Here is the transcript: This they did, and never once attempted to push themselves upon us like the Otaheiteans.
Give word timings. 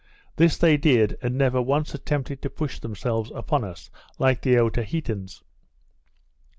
This 0.35 0.57
they 0.57 0.77
did, 0.77 1.15
and 1.21 1.37
never 1.37 1.61
once 1.61 1.93
attempted 1.93 2.41
to 2.41 2.49
push 2.49 2.79
themselves 2.79 3.31
upon 3.35 3.63
us 3.63 3.91
like 4.17 4.41
the 4.41 4.55
Otaheiteans. 4.57 5.43